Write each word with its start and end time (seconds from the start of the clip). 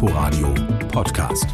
Inforadio 0.00 0.54
Podcast. 0.92 1.48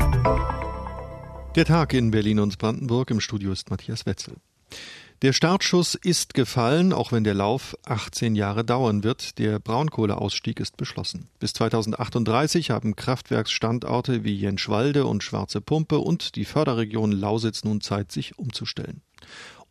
Der 1.57 1.65
Tag 1.65 1.95
in 1.95 2.11
Berlin 2.11 2.41
und 2.41 2.59
Brandenburg. 2.59 3.11
Im 3.11 3.23
Studio 3.23 3.53
ist 3.53 3.71
Matthias 3.71 4.05
Wetzel. 4.05 4.37
Der 5.23 5.33
Startschuss 5.33 5.95
ist 5.95 6.35
gefallen, 6.35 6.93
auch 6.93 7.11
wenn 7.11 7.25
der 7.25 7.33
Lauf 7.33 7.75
18 7.87 8.35
Jahre 8.35 8.63
dauern 8.63 9.03
wird. 9.03 9.39
Der 9.39 9.61
Braunkohleausstieg 9.61 10.61
ist 10.61 10.77
beschlossen. 10.77 11.31
Bis 11.39 11.55
2038 11.55 12.71
haben 12.71 12.97
Kraftwerksstandorte 12.97 14.25
wie 14.25 14.35
Jenschwalde 14.35 15.07
und 15.07 15.23
Schwarze 15.23 15.63
Pumpe 15.63 15.99
und 15.99 16.37
die 16.37 16.45
Förderregion 16.45 17.13
Lausitz 17.13 17.65
nun 17.65 17.81
Zeit, 17.81 18.13
sich 18.13 18.39
umzustellen. 18.39 19.01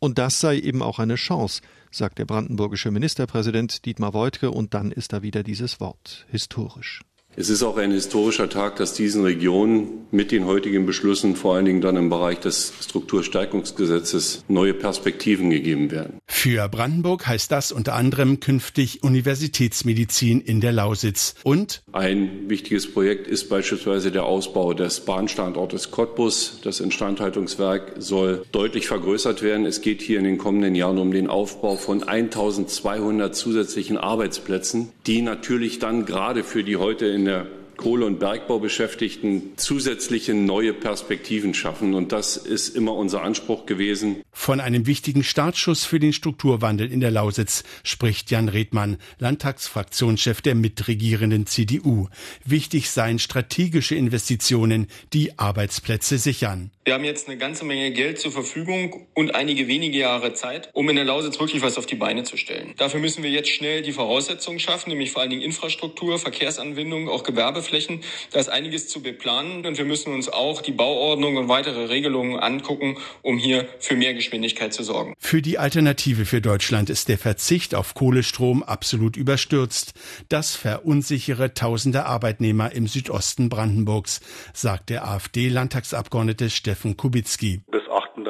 Und 0.00 0.18
das 0.18 0.40
sei 0.40 0.58
eben 0.58 0.82
auch 0.82 0.98
eine 0.98 1.14
Chance, 1.14 1.62
sagt 1.92 2.18
der 2.18 2.24
brandenburgische 2.24 2.90
Ministerpräsident 2.90 3.84
Dietmar 3.84 4.14
Woidke, 4.14 4.50
und 4.50 4.74
dann 4.74 4.90
ist 4.90 5.12
da 5.12 5.22
wieder 5.22 5.44
dieses 5.44 5.78
Wort 5.78 6.26
historisch. 6.28 7.02
Es 7.36 7.48
ist 7.48 7.64
auch 7.64 7.76
ein 7.76 7.90
historischer 7.90 8.48
Tag, 8.48 8.76
dass 8.76 8.94
diesen 8.94 9.24
Regionen 9.24 10.06
mit 10.12 10.30
den 10.30 10.44
heutigen 10.44 10.86
Beschlüssen, 10.86 11.34
vor 11.34 11.56
allen 11.56 11.64
Dingen 11.64 11.80
dann 11.80 11.96
im 11.96 12.08
Bereich 12.08 12.38
des 12.38 12.72
Strukturstärkungsgesetzes, 12.80 14.44
neue 14.46 14.72
Perspektiven 14.72 15.50
gegeben 15.50 15.90
werden. 15.90 16.18
Für 16.26 16.68
Brandenburg 16.68 17.26
heißt 17.26 17.50
das 17.50 17.72
unter 17.72 17.94
anderem 17.94 18.38
künftig 18.38 19.02
Universitätsmedizin 19.02 20.40
in 20.40 20.60
der 20.60 20.70
Lausitz. 20.70 21.34
Und 21.42 21.82
ein 21.90 22.48
wichtiges 22.48 22.92
Projekt 22.92 23.26
ist 23.26 23.48
beispielsweise 23.48 24.12
der 24.12 24.24
Ausbau 24.24 24.72
des 24.72 25.00
Bahnstandortes 25.00 25.90
Cottbus. 25.90 26.60
Das 26.62 26.78
Instandhaltungswerk 26.78 27.94
soll 27.98 28.44
deutlich 28.52 28.86
vergrößert 28.86 29.42
werden. 29.42 29.66
Es 29.66 29.80
geht 29.80 30.02
hier 30.02 30.18
in 30.18 30.24
den 30.24 30.38
kommenden 30.38 30.76
Jahren 30.76 30.98
um 30.98 31.10
den 31.10 31.26
Aufbau 31.26 31.76
von 31.76 32.04
1200 32.04 33.34
zusätzlichen 33.34 33.98
Arbeitsplätzen, 33.98 34.90
die 35.06 35.22
natürlich 35.22 35.80
dann 35.80 36.04
gerade 36.04 36.44
für 36.44 36.62
die 36.62 36.76
heute 36.76 37.06
in 37.06 37.23
der 37.24 37.63
Kohle- 37.76 38.06
und 38.06 38.18
Bergbaubeschäftigten 38.18 39.52
zusätzliche 39.56 40.34
neue 40.34 40.72
Perspektiven 40.72 41.54
schaffen. 41.54 41.94
Und 41.94 42.12
das 42.12 42.36
ist 42.36 42.76
immer 42.76 42.94
unser 42.94 43.22
Anspruch 43.22 43.66
gewesen. 43.66 44.22
Von 44.32 44.60
einem 44.60 44.86
wichtigen 44.86 45.22
Startschuss 45.22 45.84
für 45.84 46.00
den 46.00 46.12
Strukturwandel 46.12 46.90
in 46.90 47.00
der 47.00 47.10
Lausitz 47.10 47.64
spricht 47.82 48.30
Jan 48.30 48.48
Redmann, 48.48 48.98
Landtagsfraktionschef 49.18 50.42
der 50.42 50.54
mitregierenden 50.54 51.46
CDU. 51.46 52.08
Wichtig 52.44 52.90
seien 52.90 53.18
strategische 53.18 53.94
Investitionen, 53.94 54.88
die 55.12 55.38
Arbeitsplätze 55.38 56.18
sichern. 56.18 56.70
Wir 56.84 56.92
haben 56.92 57.04
jetzt 57.04 57.28
eine 57.28 57.38
ganze 57.38 57.64
Menge 57.64 57.92
Geld 57.92 58.18
zur 58.18 58.30
Verfügung 58.30 59.06
und 59.14 59.34
einige 59.34 59.68
wenige 59.68 59.96
Jahre 59.96 60.34
Zeit, 60.34 60.68
um 60.74 60.86
in 60.90 60.96
der 60.96 61.06
Lausitz 61.06 61.40
wirklich 61.40 61.62
was 61.62 61.78
auf 61.78 61.86
die 61.86 61.94
Beine 61.94 62.24
zu 62.24 62.36
stellen. 62.36 62.74
Dafür 62.76 63.00
müssen 63.00 63.22
wir 63.22 63.30
jetzt 63.30 63.48
schnell 63.48 63.80
die 63.80 63.92
Voraussetzungen 63.92 64.60
schaffen, 64.60 64.90
nämlich 64.90 65.10
vor 65.10 65.22
allen 65.22 65.30
Dingen 65.30 65.40
Infrastruktur, 65.40 66.18
Verkehrsanbindung, 66.18 67.08
auch 67.08 67.22
Gewerbeflächen. 67.64 68.00
Da 68.32 68.40
ist 68.40 68.48
einiges 68.48 68.88
zu 68.88 69.02
beplanen 69.02 69.66
und 69.66 69.78
wir 69.78 69.84
müssen 69.84 70.12
uns 70.12 70.28
auch 70.28 70.62
die 70.62 70.72
Bauordnung 70.72 71.36
und 71.36 71.48
weitere 71.48 71.86
Regelungen 71.86 72.38
angucken, 72.38 72.96
um 73.22 73.38
hier 73.38 73.68
für 73.78 73.96
mehr 73.96 74.14
Geschwindigkeit 74.14 74.72
zu 74.72 74.82
sorgen. 74.82 75.14
Für 75.18 75.42
die 75.42 75.58
Alternative 75.58 76.24
für 76.24 76.40
Deutschland 76.40 76.90
ist 76.90 77.08
der 77.08 77.18
Verzicht 77.18 77.74
auf 77.74 77.94
Kohlestrom 77.94 78.62
absolut 78.62 79.16
überstürzt. 79.16 79.94
Das 80.28 80.54
verunsichere 80.54 81.54
tausende 81.54 82.06
Arbeitnehmer 82.06 82.72
im 82.72 82.86
Südosten 82.86 83.48
Brandenburgs, 83.48 84.20
sagt 84.52 84.90
der 84.90 85.08
AfD-Landtagsabgeordnete 85.08 86.50
Steffen 86.50 86.96
Kubitzki. 86.96 87.62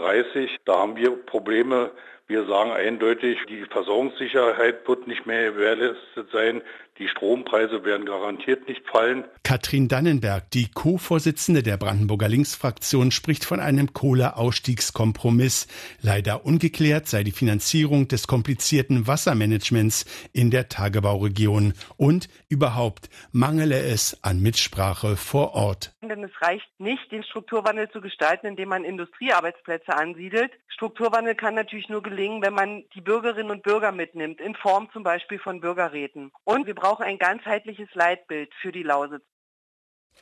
2030. 0.04 0.58
Da 0.64 0.78
haben 0.78 0.96
wir 0.96 1.16
Probleme. 1.16 1.90
Wir 2.26 2.46
sagen 2.46 2.72
eindeutig, 2.72 3.38
die 3.48 3.64
Versorgungssicherheit 3.70 4.88
wird 4.88 5.06
nicht 5.06 5.26
mehr 5.26 5.52
gewährleistet 5.52 6.30
sein. 6.32 6.62
Die 6.98 7.08
Strompreise 7.08 7.84
werden 7.84 8.06
garantiert 8.06 8.68
nicht 8.68 8.82
fallen. 8.88 9.24
Katrin 9.42 9.88
Dannenberg, 9.88 10.48
die 10.52 10.70
Co-Vorsitzende 10.72 11.62
der 11.62 11.76
Brandenburger 11.76 12.28
Linksfraktion, 12.28 13.10
spricht 13.10 13.44
von 13.44 13.58
einem 13.58 13.92
Kohleausstiegskompromiss. 13.92 15.66
Leider 16.00 16.46
ungeklärt 16.46 17.08
sei 17.08 17.24
die 17.24 17.32
Finanzierung 17.32 18.06
des 18.06 18.26
komplizierten 18.26 19.06
Wassermanagements 19.06 20.06
in 20.32 20.50
der 20.50 20.68
Tagebauregion 20.68 21.74
und 21.96 22.28
überhaupt 22.48 23.10
mangele 23.32 23.82
es 23.82 24.16
an 24.22 24.40
Mitsprache 24.40 25.16
vor 25.16 25.54
Ort. 25.54 25.93
Denn 26.14 26.22
es 26.22 26.42
reicht 26.42 26.68
nicht, 26.78 27.10
den 27.10 27.24
Strukturwandel 27.24 27.90
zu 27.90 28.00
gestalten, 28.00 28.46
indem 28.46 28.68
man 28.68 28.84
Industriearbeitsplätze 28.84 29.96
ansiedelt. 29.96 30.52
Strukturwandel 30.68 31.34
kann 31.34 31.56
natürlich 31.56 31.88
nur 31.88 32.04
gelingen, 32.04 32.40
wenn 32.40 32.54
man 32.54 32.84
die 32.94 33.00
Bürgerinnen 33.00 33.50
und 33.50 33.64
Bürger 33.64 33.90
mitnimmt, 33.90 34.40
in 34.40 34.54
Form 34.54 34.88
zum 34.92 35.02
Beispiel 35.02 35.40
von 35.40 35.60
Bürgerräten. 35.60 36.30
Und 36.44 36.68
wir 36.68 36.76
brauchen 36.76 37.02
ein 37.02 37.18
ganzheitliches 37.18 37.88
Leitbild 37.94 38.54
für 38.62 38.70
die 38.70 38.84
Lausitz. 38.84 39.24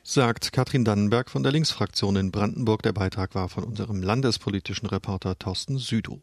Sagt 0.01 0.51
Katrin 0.51 0.83
Dannenberg 0.83 1.29
von 1.29 1.43
der 1.43 1.51
Linksfraktion 1.51 2.15
in 2.15 2.31
Brandenburg. 2.31 2.81
Der 2.81 2.93
Beitrag 2.93 3.35
war 3.35 3.47
von 3.47 3.63
unserem 3.63 4.01
landespolitischen 4.01 4.89
Reporter 4.89 5.37
Thorsten 5.37 5.77
Südow. 5.77 6.21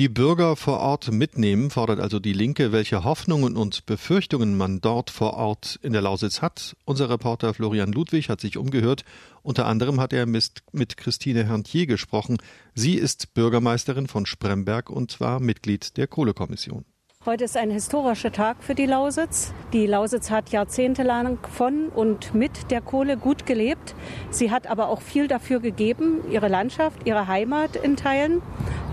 Die 0.00 0.08
Bürger 0.08 0.56
vor 0.56 0.80
Ort 0.80 1.12
mitnehmen, 1.12 1.68
fordert 1.68 2.00
also 2.00 2.20
die 2.20 2.32
Linke, 2.32 2.72
welche 2.72 3.04
Hoffnungen 3.04 3.54
und 3.54 3.84
Befürchtungen 3.84 4.56
man 4.56 4.80
dort 4.80 5.10
vor 5.10 5.34
Ort 5.34 5.78
in 5.82 5.92
der 5.92 6.00
Lausitz 6.00 6.40
hat. 6.40 6.74
Unser 6.86 7.10
Reporter 7.10 7.52
Florian 7.52 7.92
Ludwig 7.92 8.30
hat 8.30 8.40
sich 8.40 8.56
umgehört. 8.56 9.04
Unter 9.42 9.66
anderem 9.66 10.00
hat 10.00 10.14
er 10.14 10.24
mit 10.24 10.96
Christine 10.96 11.44
Herntier 11.44 11.84
gesprochen. 11.84 12.38
Sie 12.74 12.94
ist 12.94 13.34
Bürgermeisterin 13.34 14.06
von 14.06 14.24
Spremberg 14.24 14.88
und 14.88 15.20
war 15.20 15.38
Mitglied 15.38 15.98
der 15.98 16.06
Kohlekommission. 16.06 16.86
Heute 17.26 17.44
ist 17.44 17.58
ein 17.58 17.70
historischer 17.70 18.32
Tag 18.32 18.64
für 18.64 18.74
die 18.74 18.86
Lausitz. 18.86 19.52
Die 19.74 19.86
Lausitz 19.86 20.30
hat 20.30 20.48
jahrzehntelang 20.52 21.36
von 21.54 21.90
und 21.90 22.34
mit 22.34 22.70
der 22.70 22.80
Kohle 22.80 23.18
gut 23.18 23.44
gelebt. 23.44 23.94
Sie 24.30 24.50
hat 24.50 24.66
aber 24.66 24.88
auch 24.88 25.02
viel 25.02 25.28
dafür 25.28 25.60
gegeben, 25.60 26.22
ihre 26.30 26.48
Landschaft, 26.48 27.06
ihre 27.06 27.28
Heimat 27.28 27.76
in 27.76 27.96
Teilen. 27.96 28.40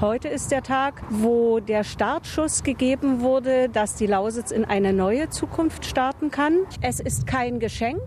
Heute 0.02 0.28
ist 0.28 0.52
der 0.52 0.62
Tag, 0.62 1.04
wo 1.10 1.62
der 1.62 1.86
Startschuss 1.86 2.64
gegeben 2.64 3.22
wurde, 3.22 3.70
dass 3.70 3.96
die 3.96 4.08
Lausitz 4.08 4.52
in 4.52 4.66
eine 4.66 4.92
neue 4.92 5.30
Zukunft 5.30 5.86
starten 5.86 6.30
kann. 6.30 6.58
Es 6.82 7.00
ist 7.00 7.28
kein 7.28 7.62
Geschenk, 7.62 8.02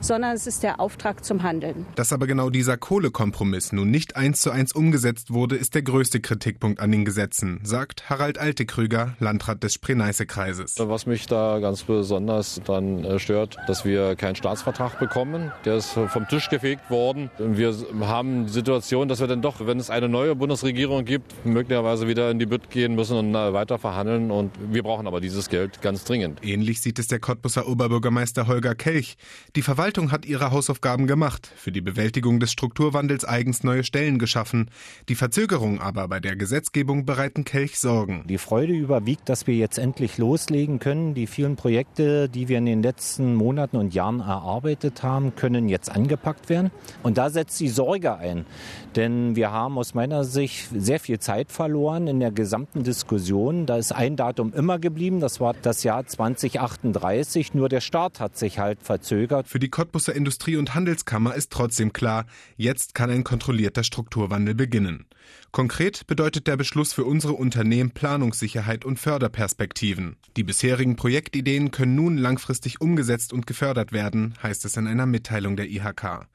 sondern 0.00 0.34
es 0.34 0.46
ist 0.46 0.62
der 0.62 0.80
Auftrag 0.80 1.24
zum 1.24 1.42
Handeln. 1.42 1.86
Dass 1.94 2.12
aber 2.12 2.26
genau 2.26 2.50
dieser 2.50 2.76
Kohlekompromiss 2.76 3.72
nun 3.72 3.90
nicht 3.90 4.16
eins 4.16 4.40
zu 4.40 4.50
eins 4.50 4.72
umgesetzt 4.72 5.32
wurde, 5.32 5.56
ist 5.56 5.74
der 5.74 5.82
größte 5.82 6.20
Kritikpunkt 6.20 6.80
an 6.80 6.92
den 6.92 7.04
Gesetzen, 7.04 7.60
sagt 7.62 8.08
Harald 8.10 8.38
Altekrüger, 8.38 9.16
Landrat 9.18 9.62
des 9.62 9.74
Spree-Neiße-Kreises. 9.74 10.74
Was 10.78 11.06
mich 11.06 11.26
da 11.26 11.58
ganz 11.58 11.82
besonders 11.82 12.60
dann 12.64 13.04
äh, 13.04 13.18
stört, 13.18 13.56
dass 13.66 13.84
wir 13.84 14.16
keinen 14.16 14.36
Staatsvertrag 14.36 14.98
bekommen. 14.98 15.52
Der 15.64 15.76
ist 15.76 15.90
vom 15.90 16.28
Tisch 16.28 16.48
gefegt 16.48 16.90
worden. 16.90 17.30
Wir 17.38 17.74
haben 18.00 18.46
die 18.46 18.52
Situation, 18.52 19.08
dass 19.08 19.20
wir 19.20 19.26
dann 19.26 19.42
doch, 19.42 19.66
wenn 19.66 19.78
es 19.78 19.90
eine 19.90 20.08
neue 20.08 20.34
Bundesregierung 20.34 21.04
gibt, 21.04 21.44
möglicherweise 21.44 22.08
wieder 22.08 22.30
in 22.30 22.38
die 22.38 22.46
Bütt 22.46 22.70
gehen 22.70 22.94
müssen 22.94 23.16
und 23.16 23.34
äh, 23.34 23.52
weiter 23.52 23.78
verhandeln. 23.78 24.30
Und 24.30 24.52
wir 24.70 24.82
brauchen 24.82 25.06
aber 25.06 25.20
dieses 25.20 25.48
Geld 25.48 25.82
ganz 25.82 26.04
dringend. 26.04 26.44
Ähnlich 26.44 26.80
sieht 26.80 26.98
es 26.98 27.08
der 27.08 27.20
Cottbusser 27.20 27.68
Oberbürgermeister 27.68 28.46
Holger 28.46 28.74
Kelch. 28.74 29.16
Die 29.54 29.62
Verwaltung 29.66 30.12
hat 30.12 30.24
ihre 30.26 30.52
Hausaufgaben 30.52 31.08
gemacht, 31.08 31.50
für 31.56 31.72
die 31.72 31.80
Bewältigung 31.80 32.38
des 32.38 32.52
Strukturwandels 32.52 33.24
eigens 33.24 33.64
neue 33.64 33.82
Stellen 33.82 34.20
geschaffen. 34.20 34.70
Die 35.08 35.16
Verzögerung 35.16 35.80
aber 35.80 36.06
bei 36.06 36.20
der 36.20 36.36
Gesetzgebung 36.36 37.04
bereiten 37.04 37.42
Kelch 37.42 37.80
Sorgen. 37.80 38.22
Die 38.28 38.38
Freude 38.38 38.74
überwiegt, 38.74 39.28
dass 39.28 39.48
wir 39.48 39.56
jetzt 39.56 39.78
endlich 39.78 40.18
loslegen 40.18 40.78
können. 40.78 41.14
Die 41.14 41.26
vielen 41.26 41.56
Projekte, 41.56 42.28
die 42.28 42.46
wir 42.46 42.58
in 42.58 42.66
den 42.66 42.80
letzten 42.80 43.34
Monaten 43.34 43.76
und 43.76 43.92
Jahren 43.92 44.20
erarbeitet 44.20 45.02
haben, 45.02 45.34
können 45.34 45.68
jetzt 45.68 45.90
angepackt 45.90 46.48
werden. 46.48 46.70
Und 47.02 47.18
da 47.18 47.28
setzt 47.28 47.58
die 47.58 47.68
Sorge 47.68 48.14
ein. 48.14 48.46
Denn 48.94 49.34
wir 49.34 49.50
haben 49.50 49.78
aus 49.78 49.94
meiner 49.94 50.22
Sicht 50.22 50.68
sehr 50.76 51.00
viel 51.00 51.18
Zeit 51.18 51.50
verloren 51.50 52.06
in 52.06 52.20
der 52.20 52.30
gesamten 52.30 52.84
Diskussion. 52.84 53.66
Da 53.66 53.78
ist 53.78 53.90
ein 53.90 54.14
Datum 54.14 54.52
immer 54.52 54.78
geblieben, 54.78 55.18
das 55.18 55.40
war 55.40 55.54
das 55.60 55.82
Jahr 55.82 56.06
2038. 56.06 57.52
Nur 57.52 57.68
der 57.68 57.80
Start 57.80 58.20
hat 58.20 58.38
sich 58.38 58.60
halt 58.60 58.80
verzögert. 58.80 59.48
Für 59.56 59.60
die 59.60 59.70
Cottbusser 59.70 60.14
Industrie- 60.14 60.56
und 60.56 60.74
Handelskammer 60.74 61.34
ist 61.34 61.50
trotzdem 61.50 61.94
klar, 61.94 62.26
jetzt 62.58 62.94
kann 62.94 63.08
ein 63.08 63.24
kontrollierter 63.24 63.84
Strukturwandel 63.84 64.54
beginnen. 64.54 65.06
Konkret 65.50 66.06
bedeutet 66.06 66.46
der 66.46 66.58
Beschluss 66.58 66.92
für 66.92 67.06
unsere 67.06 67.32
Unternehmen 67.32 67.92
Planungssicherheit 67.92 68.84
und 68.84 68.98
Förderperspektiven. 68.98 70.16
Die 70.36 70.44
bisherigen 70.44 70.96
Projektideen 70.96 71.70
können 71.70 71.94
nun 71.94 72.18
langfristig 72.18 72.82
umgesetzt 72.82 73.32
und 73.32 73.46
gefördert 73.46 73.92
werden, 73.92 74.34
heißt 74.42 74.66
es 74.66 74.76
in 74.76 74.86
einer 74.86 75.06
Mitteilung 75.06 75.56
der 75.56 75.70
IHK. 75.70 76.26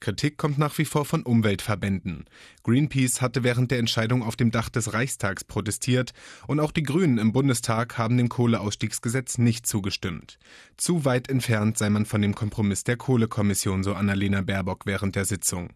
Kritik 0.00 0.36
kommt 0.36 0.58
nach 0.58 0.76
wie 0.78 0.84
vor 0.84 1.04
von 1.04 1.22
Umweltverbänden. 1.22 2.24
Greenpeace 2.62 3.20
hatte 3.20 3.44
während 3.44 3.70
der 3.70 3.78
Entscheidung 3.78 4.22
auf 4.22 4.36
dem 4.36 4.50
Dach 4.50 4.68
des 4.68 4.92
Reichstags 4.92 5.44
protestiert 5.44 6.12
und 6.46 6.60
auch 6.60 6.72
die 6.72 6.82
Grünen 6.82 7.18
im 7.18 7.32
Bundestag 7.32 7.98
haben 7.98 8.16
dem 8.16 8.28
Kohleausstiegsgesetz 8.28 9.38
nicht 9.38 9.66
zugestimmt. 9.66 10.38
Zu 10.76 11.04
weit 11.04 11.28
entfernt 11.28 11.78
sei 11.78 11.90
man 11.90 12.06
von 12.06 12.22
dem 12.22 12.34
Kompromiss 12.34 12.84
der 12.84 12.96
Kohlekommission, 12.96 13.84
so 13.84 13.94
Annalena 13.94 14.42
Baerbock 14.42 14.86
während 14.86 15.16
der 15.16 15.24
Sitzung. 15.24 15.70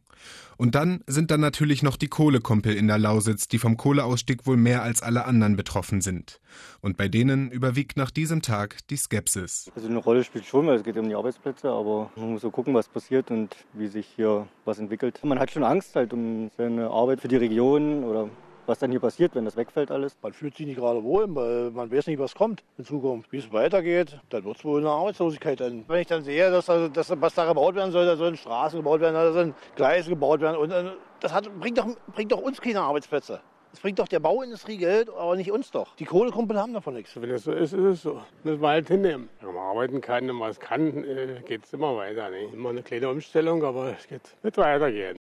Und 0.57 0.75
dann 0.75 1.05
sind 1.07 1.31
da 1.31 1.39
natürlich 1.39 1.83
noch 1.83 1.97
die 1.97 2.09
Kohlekumpel 2.09 2.75
in 2.75 2.89
der 2.89 2.99
Lausitz, 2.99 3.47
die 3.47 3.59
vom 3.59 3.77
Kohleausstieg 3.77 4.47
wohl 4.47 4.57
mehr 4.57 4.83
als 4.83 5.03
alle 5.03 5.25
anderen 5.25 5.55
betroffen 5.57 6.01
sind. 6.01 6.41
Und 6.81 6.97
bei 6.97 7.09
denen 7.09 7.51
überwiegt 7.51 7.97
nach 7.97 8.11
diesem 8.11 8.43
Tag 8.43 8.79
die 8.89 8.97
Skepsis. 8.97 9.71
Also 9.77 9.89
eine 9.89 9.99
Rolle 9.99 10.25
spielt 10.25 10.47
schon, 10.47 10.67
weil 10.67 10.77
es 10.77 10.83
geht 10.83 10.97
um 10.97 11.09
die 11.09 11.15
Arbeitsplätze, 11.15 11.71
aber 11.71 12.11
man 12.17 12.33
muss 12.33 12.43
so 12.43 12.51
gucken, 12.51 12.75
was 12.75 12.89
passiert 12.89 13.31
und 13.31 13.55
wie 13.73 13.87
sich 13.87 14.18
hier 14.19 14.49
was 14.65 14.79
entwickelt. 14.81 15.21
Man 15.25 15.39
hat 15.39 15.51
schon 15.51 15.63
Angst 15.63 15.95
halt 15.95 16.13
um 16.13 16.51
seine 16.57 16.91
Arbeit 16.91 17.21
für 17.21 17.29
die 17.29 17.37
Region 17.37 18.03
oder 18.03 18.29
was 18.67 18.81
dann 18.81 18.91
hier 18.91 19.01
passiert, 19.01 19.35
wenn 19.35 19.45
das 19.45 19.57
wegfällt 19.57 19.91
alles. 19.93 20.17
Man 20.21 20.33
fühlt 20.33 20.57
sich 20.57 20.67
nicht 20.67 20.77
gerade 20.77 21.03
wohl, 21.03 21.33
weil 21.35 21.71
man 21.71 21.91
weiß 21.91 22.09
nicht, 22.09 22.19
was 22.19 22.35
kommt 22.35 22.65
in 22.77 22.85
Zukunft. 22.85 23.31
Wie 23.33 23.39
es 23.39 23.51
weitergeht, 23.53 24.19
dann 24.29 24.45
wird 24.45 24.57
es 24.57 24.65
wohl 24.65 24.81
eine 24.81 24.91
Arbeitslosigkeit 24.91 25.61
enden. 25.61 25.85
Wenn 25.87 26.01
ich 26.01 26.09
dann 26.09 26.25
sehe, 26.25 26.51
dass, 26.51 26.69
also, 26.69 26.89
dass 26.89 27.11
was 27.21 27.35
da 27.35 27.47
gebaut 27.47 27.77
werden 27.77 27.93
soll, 27.93 28.05
da 28.05 28.17
sollen 28.17 28.37
Straßen 28.37 28.81
gebaut 28.81 29.01
werden, 29.01 29.15
da 29.15 29.33
sollen 29.33 29.55
Gleise 29.77 30.11
gebaut 30.11 30.41
werden. 30.41 30.57
Und 30.57 30.73
äh, 30.73 30.91
das 31.21 31.33
hat, 31.33 31.49
bringt, 31.61 31.79
doch, 31.79 31.87
bringt 32.13 32.33
doch 32.33 32.43
uns 32.43 32.61
keine 32.61 32.81
Arbeitsplätze. 32.81 33.41
Das 33.79 33.83
bringt 33.83 34.01
doch 34.01 34.09
der 34.09 34.19
Bauindustrie 34.19 34.77
Geld, 34.77 35.09
aber 35.09 35.37
nicht 35.37 35.53
uns 35.53 35.71
doch. 35.71 35.95
Die 35.95 36.05
Kohlekumpel 36.05 36.59
haben 36.59 36.73
davon 36.73 36.95
nichts. 36.95 37.13
Wenn 37.15 37.31
es 37.31 37.45
so 37.45 37.53
ist, 37.53 37.73
ist 37.73 37.79
es 37.79 38.03
so. 38.03 38.21
Müssen 38.43 38.61
wir 38.61 38.71
halt 38.71 38.89
hinnehmen. 38.89 39.29
Wenn 39.41 39.55
man 39.55 39.63
arbeiten 39.63 40.01
kann 40.01 40.29
und 40.29 40.41
was 40.41 40.59
kann, 40.59 41.05
äh, 41.05 41.41
geht 41.47 41.65
es 41.65 41.73
immer 41.75 41.95
weiter. 41.95 42.29
Ne? 42.29 42.47
Immer 42.53 42.71
eine 42.71 42.83
kleine 42.83 43.09
Umstellung, 43.09 43.63
aber 43.63 43.97
es 43.97 44.09
geht, 44.09 44.23
wird 44.43 44.57
weitergehen. 44.57 45.17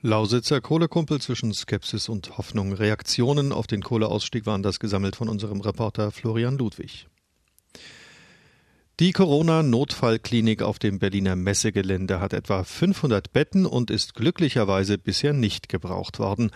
Lausitzer 0.00 0.62
Kohlekumpel 0.62 1.20
zwischen 1.20 1.52
Skepsis 1.52 2.08
und 2.08 2.38
Hoffnung. 2.38 2.72
Reaktionen 2.72 3.52
auf 3.52 3.66
den 3.66 3.82
Kohleausstieg 3.82 4.46
waren 4.46 4.62
das 4.62 4.80
gesammelt 4.80 5.14
von 5.14 5.28
unserem 5.28 5.60
Reporter 5.60 6.10
Florian 6.10 6.56
Ludwig. 6.56 7.06
Die 8.98 9.12
Corona-Notfallklinik 9.12 10.62
auf 10.62 10.78
dem 10.78 10.98
Berliner 10.98 11.36
Messegelände 11.36 12.18
hat 12.18 12.32
etwa 12.32 12.64
500 12.64 13.30
Betten 13.30 13.66
und 13.66 13.90
ist 13.90 14.14
glücklicherweise 14.14 14.96
bisher 14.96 15.34
nicht 15.34 15.68
gebraucht 15.68 16.18
worden. 16.18 16.50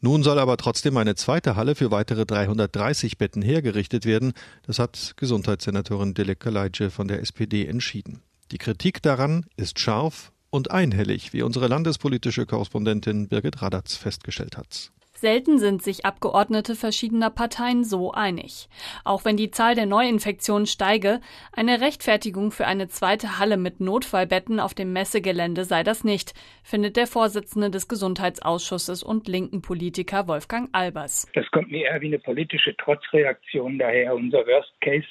Nun 0.00 0.22
soll 0.22 0.38
aber 0.38 0.56
trotzdem 0.56 0.96
eine 0.96 1.16
zweite 1.16 1.56
Halle 1.56 1.74
für 1.74 1.90
weitere 1.90 2.24
330 2.24 3.18
Betten 3.18 3.42
hergerichtet 3.42 4.04
werden. 4.04 4.32
Das 4.62 4.78
hat 4.78 5.14
Gesundheitssenatorin 5.16 6.14
Dilek 6.14 6.38
Kaleitsche 6.38 6.90
von 6.90 7.08
der 7.08 7.20
SPD 7.20 7.66
entschieden. 7.66 8.22
Die 8.52 8.58
Kritik 8.58 9.02
daran 9.02 9.44
ist 9.56 9.80
scharf 9.80 10.32
und 10.50 10.70
einhellig, 10.70 11.32
wie 11.32 11.42
unsere 11.42 11.66
landespolitische 11.66 12.46
Korrespondentin 12.46 13.28
Birgit 13.28 13.60
Radatz 13.60 13.96
festgestellt 13.96 14.56
hat. 14.56 14.92
Selten 15.20 15.58
sind 15.58 15.82
sich 15.82 16.06
Abgeordnete 16.06 16.76
verschiedener 16.76 17.30
Parteien 17.30 17.82
so 17.82 18.12
einig. 18.12 18.68
Auch 19.02 19.24
wenn 19.24 19.36
die 19.36 19.50
Zahl 19.50 19.74
der 19.74 19.86
Neuinfektionen 19.86 20.68
steige, 20.68 21.20
eine 21.52 21.80
Rechtfertigung 21.80 22.52
für 22.52 22.68
eine 22.68 22.86
zweite 22.86 23.40
Halle 23.40 23.56
mit 23.56 23.80
Notfallbetten 23.80 24.60
auf 24.60 24.74
dem 24.74 24.92
Messegelände 24.92 25.64
sei 25.64 25.82
das 25.82 26.04
nicht, 26.04 26.34
findet 26.62 26.96
der 26.96 27.08
Vorsitzende 27.08 27.68
des 27.68 27.88
Gesundheitsausschusses 27.88 29.02
und 29.02 29.26
linken 29.26 29.60
Politiker 29.60 30.28
Wolfgang 30.28 30.68
Albers. 30.72 31.26
Das 31.34 31.50
kommt 31.50 31.72
mir 31.72 31.86
eher 31.86 32.00
wie 32.00 32.06
eine 32.06 32.20
politische 32.20 32.76
Trotzreaktion 32.76 33.76
daher. 33.76 34.14
Unser 34.14 34.46
Worst 34.46 34.80
Case 34.80 35.08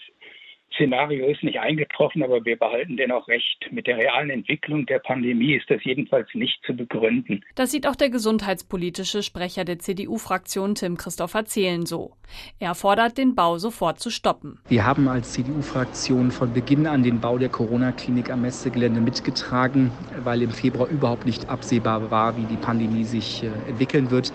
Szenario 0.77 1.27
ist 1.27 1.44
nicht 1.44 1.59
eingetroffen, 1.59 2.24
aber 2.24 2.45
wir 2.45 2.56
behalten 2.56 2.97
dennoch 2.97 3.27
recht. 3.27 3.68
Mit 3.71 3.88
der 3.88 3.97
realen 3.97 4.29
Entwicklung 4.29 4.85
der 4.85 5.00
Pandemie 5.00 5.56
ist 5.56 5.69
das 5.69 5.83
jedenfalls 5.83 6.27
nicht 6.33 6.63
zu 6.65 6.75
begründen. 6.75 7.44
Das 7.56 7.71
sieht 7.71 7.88
auch 7.88 7.95
der 7.95 8.09
gesundheitspolitische 8.09 9.24
Sprecher 9.24 9.65
der 9.65 9.79
CDU-Fraktion 9.79 10.75
Tim 10.75 10.97
Christopher 10.97 11.45
Zehlen 11.45 11.85
so. 11.85 12.12
Er 12.59 12.75
fordert, 12.75 13.18
den 13.18 13.35
Bau 13.35 13.57
sofort 13.57 14.00
zu 14.00 14.09
stoppen. 14.09 14.59
Wir 14.69 14.85
haben 14.85 15.07
als 15.07 15.33
CDU-Fraktion 15.33 16.31
von 16.31 16.53
Beginn 16.53 16.85
an 16.85 17.03
den 17.03 17.19
Bau 17.19 17.38
der 17.38 17.50
Corona-Klinik 17.50 18.29
am 18.29 18.44
Messegelände 18.44 19.01
mitgetragen, 19.01 19.91
weil 20.24 20.41
im 20.44 20.51
Februar 20.51 20.89
überhaupt 20.89 21.25
nicht 21.25 21.50
absehbar 21.50 22.12
war, 22.12 22.38
wie 22.38 22.45
die 22.45 22.57
Pandemie 22.57 23.03
sich 23.03 23.44
äh, 23.44 23.47
entwickeln 23.69 24.12
wird. 24.12 24.31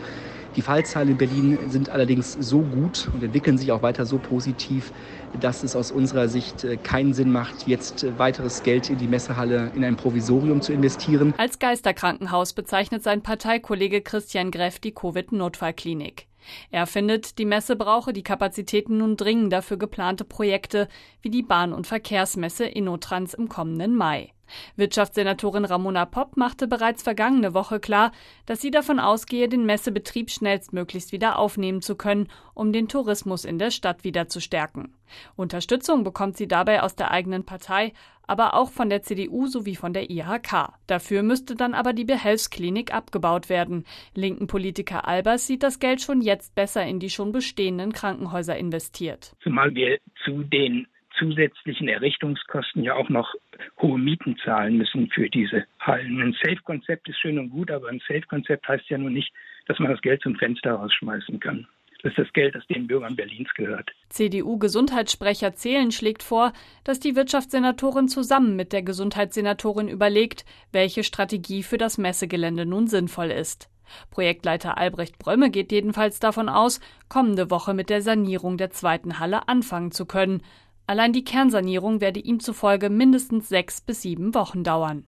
Die 0.57 0.63
Fallzahlen 0.63 1.09
in 1.09 1.17
Berlin 1.17 1.59
sind 1.69 1.89
allerdings 1.89 2.35
so 2.35 2.61
gut 2.61 3.09
und 3.15 3.23
entwickeln 3.23 3.57
sich 3.57 3.73
auch 3.73 3.83
weiter 3.83 4.05
so 4.05 4.19
positiv, 4.19 4.93
dass 5.41 5.63
es 5.63 5.75
aus 5.75 5.91
unserer 5.91 6.29
Sicht 6.29 6.65
äh, 6.65 6.77
keinen 6.77 7.15
Sinn 7.15 7.33
macht, 7.33 7.67
jetzt 7.67 8.05
äh, 8.05 8.19
weiteres 8.19 8.63
Geld 8.63 8.91
in 8.91 8.99
die 8.99 9.09
Messehalle 9.09 9.73
in 9.75 9.83
ein 9.83 9.97
Provisorium 9.97 10.61
zu 10.61 10.73
investieren. 10.73 11.33
Als 11.39 11.59
Geisterkrankenhaus 11.59 12.53
bezeichnet 12.53 13.03
sein 13.03 13.23
Parteikollege 13.23 14.03
Christian 14.03 14.51
Greff 14.51 14.79
die 14.79 14.93
Covid-Notfallklinik. 14.93 16.27
Er 16.71 16.87
findet, 16.87 17.39
die 17.39 17.45
Messe 17.45 17.77
brauche 17.77 18.13
die 18.13 18.25
Kapazitäten 18.25 18.99
nun 18.99 19.17
dringender 19.17 19.63
für 19.63 19.79
geplante 19.79 20.25
Projekte 20.25 20.89
wie 21.23 21.31
die 21.31 21.43
Bahn- 21.43 21.73
und 21.73 21.87
Verkehrsmesse 21.87 22.67
Innotrans 22.67 23.33
im 23.33 23.49
kommenden 23.49 23.97
Mai. 23.97 24.33
Wirtschaftssenatorin 24.77 25.65
Ramona 25.65 26.05
Popp 26.05 26.37
machte 26.37 26.67
bereits 26.67 27.03
vergangene 27.03 27.55
Woche 27.55 27.81
klar, 27.81 28.13
dass 28.47 28.61
sie 28.61 28.71
davon 28.71 29.01
ausgehe, 29.01 29.49
den 29.49 29.67
Messebetrieb 29.67 30.31
schnellstmöglichst 30.31 31.13
wieder 31.13 31.39
aufnehmen 31.39 31.83
zu 31.83 31.97
können, 31.97 32.29
um 32.55 32.73
den 32.73 32.89
Tourismus 32.89 33.45
in 33.45 33.59
der 33.59 33.71
Stadt 33.71 34.05
wieder 34.05 34.29
zu 34.29 34.41
stärken. 34.41 34.95
Unterstützung 35.37 36.05
bekommt 36.05 36.37
sie 36.37 36.49
dabei 36.49 36.83
aus 36.83 36.97
der 36.97 37.11
eigenen 37.11 37.45
Partei, 37.45 37.93
aber 38.27 38.55
auch 38.55 38.71
von 38.71 38.89
der 38.89 39.03
CDU 39.03 39.47
sowie 39.47 39.77
von 39.77 39.93
der 39.93 40.11
IHK. 40.11 40.73
Dafür 40.87 41.23
müsste 41.23 41.55
dann 41.55 41.75
aber 41.75 41.93
die 41.93 42.05
Behelfsklinik 42.05 42.95
abgebaut 42.95 43.49
werden. 43.49 43.85
Linken 44.15 44.47
Politiker 44.47 45.07
Albers 45.07 45.47
sieht 45.47 45.63
das 45.63 45.81
Geld 45.81 46.01
schon 46.01 46.21
jetzt 46.21 46.55
besser 46.55 46.85
in 46.87 46.99
die 46.99 47.11
schon 47.11 47.33
bestehenden 47.33 47.93
Krankenhäuser 47.93 48.57
investiert. 48.57 49.35
Zumal 49.43 49.75
wir 49.75 49.99
zu 50.25 50.45
den 50.45 50.87
zusätzlichen 51.19 51.89
Errichtungskosten 51.89 52.83
ja 52.83 52.95
auch 52.95 53.09
noch 53.09 53.35
hohe 53.81 53.99
Mieten 53.99 54.37
zahlen 54.45 54.79
müssen 54.79 55.09
für 55.11 55.29
diese 55.29 55.65
Hallen. 55.81 56.21
Ein 56.21 56.37
Safe-Konzept 56.43 57.09
ist 57.09 57.21
schön 57.21 57.39
und 57.39 57.51
gut, 57.51 57.71
aber 57.71 57.89
ein 57.89 58.01
Safe-Konzept 58.07 58.67
heißt 58.69 58.89
ja 58.89 58.99
nur 58.99 59.11
nicht, 59.11 59.33
dass 59.67 59.79
man 59.79 59.91
das 59.91 60.01
Geld 60.01 60.23
zum 60.23 60.37
Fenster 60.37 60.73
rausschmeißen 60.73 61.41
kann. 61.41 61.67
Das 62.03 62.11
ist 62.11 62.19
das 62.19 62.33
Geld, 62.33 62.55
das 62.55 62.67
den 62.67 62.89
Bürgern 62.89 63.15
Berlins 63.15 63.49
gehört. 63.55 63.91
CDU-Gesundheitssprecher 64.09 65.55
Zählen 65.55 65.93
schlägt 65.93 66.25
vor, 66.25 66.53
dass 66.83 66.99
die 66.99 67.15
Wirtschaftssenatorin 67.15 68.09
zusammen 68.09 68.57
mit 68.57 68.73
der 68.73 68.83
Gesundheitssenatorin 68.83 69.89
überlegt, 69.89 70.45
welche 70.73 71.05
Strategie 71.05 71.63
für 71.63 71.79
das 71.79 71.99
Messegelände 71.99 72.67
nun 72.67 72.89
sinnvoll 72.89 73.31
ist. 73.31 73.69
Projektleiter 74.11 74.79
Albrecht 74.79 75.19
Brömme 75.19 75.51
geht 75.51 75.71
jedenfalls 75.71 76.19
davon 76.19 76.49
aus, 76.49 76.81
kommende 77.09 77.51
Woche 77.51 77.75
mit 77.75 77.91
der 77.91 78.03
Sanierung 78.03 78.57
der 78.57 78.71
zweiten 78.71 79.19
Halle 79.19 79.49
anfangen 79.49 79.93
zu 79.93 80.07
können. 80.07 80.43
Allein 80.87 81.13
die 81.13 81.25
Kernsanierung 81.25 82.01
werde 82.01 82.21
ihm 82.21 82.41
zufolge 82.41 82.91
mindestens 82.91 83.49
sechs 83.49 83.81
bis 83.81 84.03
sieben 84.03 84.35
Wochen 84.35 84.65
dauern. 84.65 85.05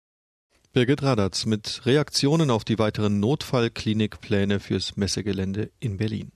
Birgit 0.72 1.02
Radatz 1.02 1.46
mit 1.46 1.84
Reaktionen 1.84 2.50
auf 2.50 2.64
die 2.64 2.78
weiteren 2.78 3.18
Notfallklinikpläne 3.18 4.60
fürs 4.60 4.96
Messegelände 4.96 5.70
in 5.80 5.96
Berlin. 5.96 6.30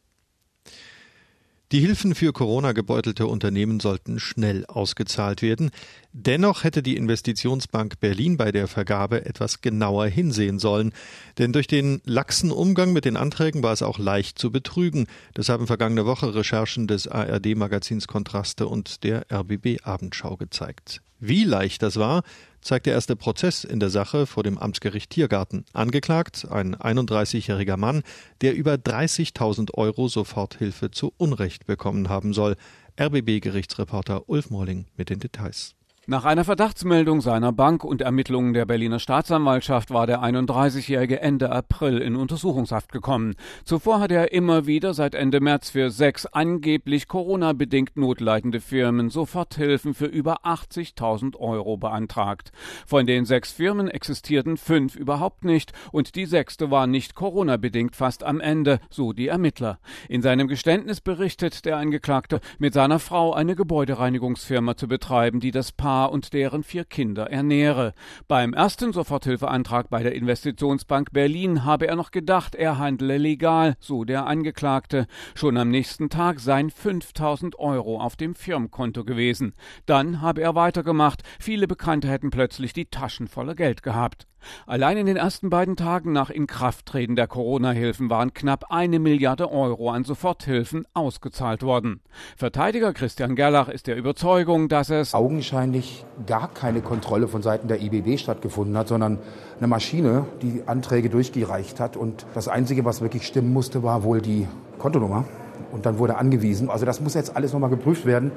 Die 1.75 1.81
Hilfen 1.81 2.15
für 2.15 2.33
Corona 2.33 2.71
gebeutelte 2.71 3.27
Unternehmen 3.27 3.81
sollten 3.81 4.21
schnell 4.21 4.65
ausgezahlt 4.67 5.43
werden. 5.43 5.73
Dennoch 6.13 6.63
hätte 6.63 6.85
die 6.85 6.97
Investitionsbank 6.97 7.99
Berlin 7.99 8.37
bei 8.37 8.53
der 8.53 8.69
Vergabe 8.69 9.27
etwas 9.27 9.61
genauer 9.61 10.07
hinsehen 10.07 10.61
sollen. 10.61 10.93
Denn 11.37 11.53
durch 11.53 11.67
den 11.67 12.01
laxen 12.05 12.53
Umgang 12.53 12.93
mit 12.93 13.05
den 13.05 13.17
Anträgen 13.17 13.65
war 13.65 13.73
es 13.73 13.83
auch 13.83 13.99
leicht 13.99 14.39
zu 14.39 14.53
betrügen. 14.53 15.09
Das 15.33 15.49
haben 15.49 15.67
vergangene 15.67 16.07
Woche 16.07 16.37
Recherchen 16.37 16.87
des 16.87 17.09
ARD-Magazins 17.09 18.07
Kontraste 18.07 18.69
und 18.69 19.03
der 19.03 19.27
RBB 19.33 19.83
Abendschau 19.83 20.37
gezeigt. 20.37 21.03
Wie 21.19 21.43
leicht 21.43 21.83
das 21.83 21.97
war, 21.97 22.23
zeigt 22.65 22.87
der 22.87 22.95
erste 22.95 23.15
Prozess 23.15 23.63
in 23.63 23.79
der 23.79 23.91
Sache 23.91 24.27
vor 24.27 24.43
dem 24.43 24.59
Amtsgericht 24.59 25.11
Tiergarten. 25.11 25.65
Angeklagt 25.73 26.49
ein 26.51 26.75
31-jähriger 26.75 27.77
Mann, 27.77 28.03
der 28.41 28.55
über 28.55 28.75
30.000 28.75 29.75
Euro 29.75 30.09
Soforthilfe 30.09 30.91
zu 30.91 31.13
Unrecht 31.17 31.67
bekommen 31.67 32.09
haben 32.09 32.33
soll. 32.33 32.57
RBB-Gerichtsreporter 32.99 34.29
Ulf 34.29 34.51
Morling 34.51 34.87
mit 34.97 35.11
den 35.11 35.21
Details. 35.21 35.75
Nach 36.07 36.27
einer 36.27 36.45
Verdachtsmeldung 36.45 37.23
seiner 37.23 37.51
Bank 37.51 37.83
und 37.83 38.03
Ermittlungen 38.03 38.53
der 38.53 38.67
Berliner 38.67 38.99
Staatsanwaltschaft 38.99 39.91
war 39.91 40.07
der 40.07 40.21
31-Jährige 40.23 41.19
Ende 41.23 41.51
April 41.51 41.97
in 41.97 42.15
Untersuchungshaft 42.15 42.93
gekommen. 42.93 43.37
Zuvor 43.65 44.01
hat 44.01 44.13
er 44.13 44.31
immer 44.33 44.67
wieder 44.67 44.93
seit 44.93 45.15
Ende 45.15 45.41
März 45.41 45.71
für 45.71 45.89
sechs 45.89 46.27
angeblich 46.27 47.09
Corona-bedingt 47.09 47.97
notleidende 47.97 48.61
Firmen 48.61 49.09
Soforthilfen 49.09 49.95
für 49.95 50.05
über 50.05 50.45
80.000 50.45 51.39
Euro 51.39 51.79
beantragt. 51.79 52.53
Von 52.87 53.07
den 53.07 53.25
sechs 53.25 53.53
Firmen 53.53 53.89
existierten 53.89 54.59
fünf 54.59 54.97
überhaupt 54.97 55.47
nicht 55.47 55.73
und 55.91 56.17
die 56.17 56.27
sechste 56.27 56.71
war 56.71 56.87
nicht 56.87 57.15
Corona-bedingt 57.15 57.97
fast 57.97 58.25
am 58.25 58.43
Ende, 58.43 58.79
so 58.91 59.15
die 59.15 59.29
Ermittler. 59.29 59.79
In 60.11 60.21
seinem 60.21 60.49
Geständnis 60.49 61.01
berichtet 61.01 61.65
der 61.65 61.79
Angeklagte, 61.79 62.41
mit 62.59 62.75
seiner 62.75 62.99
Frau 62.99 63.33
eine 63.33 63.57
Gebäudereinigungsfirma 63.57 64.77
zu 64.77 64.87
betreiben, 64.87 65.41
die 65.41 65.51
das 65.51 65.73
Paar 65.73 65.94
Paar 65.95 66.11
und 66.11 66.33
deren 66.33 66.65
vier 66.65 66.85
Kinder 66.85 67.31
ernähre. 67.31 67.95
Beim 68.27 68.53
ersten 68.53 68.93
Soforthilfeantrag 68.93 69.91
bei 69.91 70.03
der 70.03 70.17
Investitionsbank 70.17 71.13
Berlin 71.13 71.65
habe 71.65 71.87
er 71.87 71.95
noch 71.95 72.11
gedacht, 72.11 72.57
er 72.57 72.79
handle 72.79 73.17
legal, 73.17 73.77
so 73.79 74.03
der 74.03 74.27
Angeklagte. 74.27 75.07
Schon 75.37 75.57
am 75.57 75.69
nächsten 75.69 76.11
Tag 76.11 76.41
seien 76.41 76.71
5000 76.71 77.61
Euro 77.61 78.01
auf 78.01 78.17
dem 78.17 78.35
Firmenkonto 78.35 79.05
gewesen. 79.05 79.55
Dann 79.87 80.21
habe 80.21 80.43
er 80.43 80.57
weitergemacht. 80.57 81.23
Viele 81.39 81.69
Bekannte 81.69 82.09
hätten 82.09 82.31
plötzlich 82.31 82.73
die 82.73 82.87
Taschen 82.87 83.29
voller 83.29 83.55
Geld 83.55 83.85
gehabt. 83.85 84.27
Allein 84.67 84.97
in 84.97 85.07
den 85.07 85.17
ersten 85.17 85.51
beiden 85.51 85.77
Tagen 85.77 86.13
nach 86.13 86.31
Inkrafttreten 86.31 87.17
der 87.17 87.27
Corona-Hilfen 87.27 88.11
waren 88.11 88.35
knapp 88.35 88.67
eine 88.71 88.99
Milliarde 88.99 89.51
Euro 89.51 89.91
an 89.91 90.05
Soforthilfen 90.05 90.87
ausgezahlt 90.95 91.63
worden. 91.63 92.01
Verteidiger 92.37 92.93
Christian 92.93 93.37
Gerlach 93.37 93.69
ist 93.69 93.87
der 93.87 93.97
Überzeugung, 93.97 94.69
dass 94.69 94.91
es 94.91 95.15
augenscheinlich 95.15 96.05
gar 96.27 96.49
keine 96.53 96.81
Kontrolle 96.81 97.29
von 97.29 97.43
Seiten 97.43 97.69
der 97.69 97.83
IBB 97.83 98.19
stattgefunden 98.19 98.77
hat, 98.77 98.89
sondern 98.89 99.19
eine 99.59 99.67
Maschine, 99.67 100.27
die 100.43 100.63
Anträge 100.67 101.11
durchgereicht 101.11 101.81
hat. 101.81 101.97
Und 101.97 102.27
das 102.35 102.49
Einzige, 102.49 102.85
was 102.85 103.01
wirklich 103.01 103.27
stimmen 103.27 103.53
musste, 103.53 103.83
war 103.83 104.03
wohl 104.03 104.21
die 104.21 104.47
Kontonummer. 104.79 105.25
Und 105.73 105.87
dann 105.87 105.99
wurde 105.99 106.17
angewiesen. 106.17 106.71
Also 106.71 106.87
das 106.87 107.01
muss 107.01 107.15
jetzt 107.15 107.37
alles 107.37 107.53
nochmal 107.53 107.71
geprüft 107.71 108.07
werden 108.07 108.31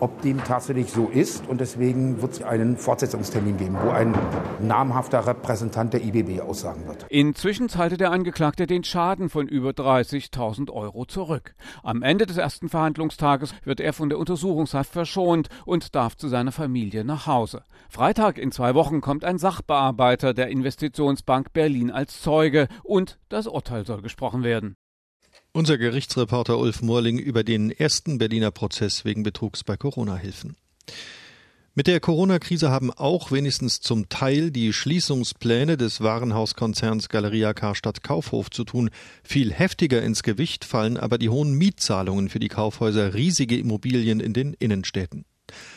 ob 0.00 0.22
dem 0.22 0.42
tatsächlich 0.42 0.90
so 0.90 1.08
ist. 1.08 1.46
Und 1.48 1.60
deswegen 1.60 2.20
wird 2.22 2.32
es 2.32 2.42
einen 2.42 2.76
Fortsetzungstermin 2.76 3.56
geben, 3.56 3.76
wo 3.82 3.90
ein 3.90 4.14
namhafter 4.60 5.26
Repräsentant 5.26 5.92
der 5.92 6.04
IBB 6.04 6.40
aussagen 6.40 6.86
wird. 6.86 7.06
Inzwischen 7.08 7.68
zahlte 7.68 7.96
der 7.96 8.10
Angeklagte 8.10 8.66
den 8.66 8.84
Schaden 8.84 9.28
von 9.28 9.48
über 9.48 9.70
30.000 9.70 10.70
Euro 10.70 11.04
zurück. 11.04 11.54
Am 11.82 12.02
Ende 12.02 12.26
des 12.26 12.36
ersten 12.36 12.68
Verhandlungstages 12.68 13.54
wird 13.64 13.80
er 13.80 13.92
von 13.92 14.08
der 14.08 14.18
Untersuchungshaft 14.18 14.92
verschont 14.92 15.48
und 15.64 15.94
darf 15.94 16.16
zu 16.16 16.28
seiner 16.28 16.52
Familie 16.52 17.04
nach 17.04 17.26
Hause. 17.26 17.62
Freitag 17.88 18.38
in 18.38 18.52
zwei 18.52 18.74
Wochen 18.74 19.00
kommt 19.00 19.24
ein 19.24 19.38
Sachbearbeiter 19.38 20.34
der 20.34 20.48
Investitionsbank 20.48 21.52
Berlin 21.52 21.90
als 21.90 22.20
Zeuge 22.20 22.68
und 22.82 23.18
das 23.28 23.46
Urteil 23.46 23.84
soll 23.86 24.02
gesprochen 24.02 24.42
werden. 24.42 24.76
Unser 25.56 25.78
Gerichtsreporter 25.78 26.58
Ulf 26.58 26.82
Morling 26.82 27.16
über 27.16 27.44
den 27.44 27.70
ersten 27.70 28.18
Berliner 28.18 28.50
Prozess 28.50 29.04
wegen 29.04 29.22
Betrugs 29.22 29.62
bei 29.62 29.76
Corona-Hilfen. 29.76 30.56
Mit 31.76 31.86
der 31.86 32.00
Corona-Krise 32.00 32.70
haben 32.70 32.90
auch 32.90 33.30
wenigstens 33.30 33.80
zum 33.80 34.08
Teil 34.08 34.50
die 34.50 34.72
Schließungspläne 34.72 35.76
des 35.76 36.00
Warenhauskonzerns 36.00 37.08
Galeria 37.08 37.54
Karstadt 37.54 38.02
Kaufhof 38.02 38.50
zu 38.50 38.64
tun. 38.64 38.90
Viel 39.22 39.52
heftiger 39.52 40.02
ins 40.02 40.24
Gewicht 40.24 40.64
fallen 40.64 40.96
aber 40.96 41.18
die 41.18 41.28
hohen 41.28 41.52
Mietzahlungen 41.52 42.30
für 42.30 42.40
die 42.40 42.48
Kaufhäuser 42.48 43.14
riesige 43.14 43.56
Immobilien 43.56 44.18
in 44.18 44.32
den 44.32 44.54
Innenstädten. 44.54 45.24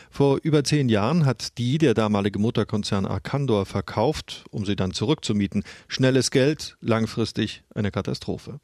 Vor 0.09 0.39
über 0.41 0.63
zehn 0.63 0.89
Jahren 0.89 1.27
hat 1.27 1.59
die 1.59 1.77
der 1.77 1.93
damalige 1.93 2.39
Mutterkonzern 2.39 3.05
Arcandor 3.05 3.67
verkauft, 3.67 4.45
um 4.49 4.65
sie 4.65 4.75
dann 4.75 4.93
zurückzumieten. 4.93 5.63
Schnelles 5.87 6.31
Geld, 6.31 6.77
langfristig 6.81 7.61
eine 7.75 7.91
Katastrophe. 7.91 8.59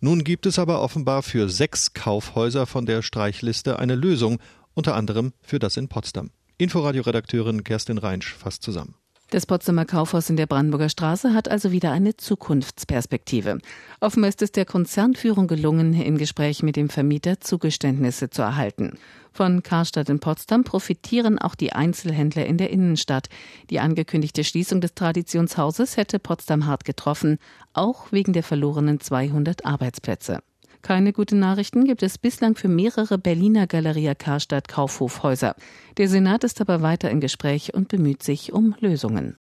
Nun 0.00 0.24
gibt 0.24 0.46
es 0.46 0.58
aber 0.58 0.82
offenbar 0.82 1.22
für 1.22 1.48
sechs 1.48 1.94
Kaufhäuser 1.94 2.66
von 2.66 2.84
der 2.84 3.02
Streichliste 3.02 3.78
eine 3.78 3.94
Lösung, 3.94 4.38
unter 4.74 4.94
anderem 4.94 5.32
für 5.40 5.58
das 5.58 5.76
in 5.76 5.88
Potsdam. 5.88 6.30
Inforadio-Redakteurin 6.58 7.64
Kerstin 7.64 7.98
Reinsch 7.98 8.34
fasst 8.34 8.62
zusammen. 8.62 8.94
Das 9.30 9.44
Potsdamer 9.44 9.86
Kaufhaus 9.86 10.30
in 10.30 10.36
der 10.36 10.46
Brandenburger 10.46 10.88
Straße 10.88 11.34
hat 11.34 11.48
also 11.48 11.72
wieder 11.72 11.90
eine 11.90 12.16
Zukunftsperspektive. 12.16 13.58
Offenbar 13.98 14.28
ist 14.28 14.40
es 14.40 14.52
der 14.52 14.64
Konzernführung 14.64 15.48
gelungen, 15.48 15.94
im 16.00 16.16
Gespräch 16.16 16.62
mit 16.62 16.76
dem 16.76 16.88
Vermieter 16.88 17.40
Zugeständnisse 17.40 18.30
zu 18.30 18.42
erhalten. 18.42 18.98
Von 19.32 19.64
Karstadt 19.64 20.08
in 20.10 20.20
Potsdam 20.20 20.62
profitieren 20.62 21.40
auch 21.40 21.56
die 21.56 21.72
Einzelhändler 21.72 22.46
in 22.46 22.56
der 22.56 22.70
Innenstadt. 22.70 23.28
Die 23.68 23.80
angekündigte 23.80 24.44
Schließung 24.44 24.80
des 24.80 24.94
Traditionshauses 24.94 25.96
hätte 25.96 26.20
Potsdam 26.20 26.66
hart 26.66 26.84
getroffen, 26.84 27.38
auch 27.72 28.12
wegen 28.12 28.32
der 28.32 28.44
verlorenen 28.44 29.00
200 29.00 29.66
Arbeitsplätze. 29.66 30.38
Keine 30.82 31.12
guten 31.12 31.38
Nachrichten 31.38 31.84
gibt 31.84 32.02
es 32.02 32.18
bislang 32.18 32.54
für 32.56 32.68
mehrere 32.68 33.18
Berliner 33.18 33.66
Galeria 33.66 34.14
Karstadt 34.14 34.68
Kaufhofhäuser. 34.68 35.54
Der 35.96 36.08
Senat 36.08 36.44
ist 36.44 36.60
aber 36.60 36.82
weiter 36.82 37.10
im 37.10 37.20
Gespräch 37.20 37.74
und 37.74 37.88
bemüht 37.88 38.22
sich 38.22 38.52
um 38.52 38.74
Lösungen. 38.80 39.36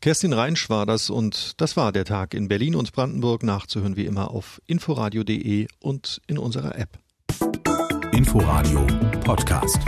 Kerstin 0.00 0.32
Reinsch 0.32 0.68
war 0.68 0.84
das 0.84 1.10
und 1.10 1.60
das 1.60 1.76
war 1.76 1.92
der 1.92 2.04
Tag 2.04 2.34
in 2.34 2.48
Berlin 2.48 2.74
und 2.74 2.92
Brandenburg 2.92 3.44
nachzuhören 3.44 3.96
wie 3.96 4.04
immer 4.04 4.32
auf 4.32 4.60
inforadio.de 4.66 5.68
und 5.78 6.20
in 6.26 6.38
unserer 6.38 6.76
App. 6.76 6.98
Inforadio 8.12 8.84
Podcast. 9.24 9.78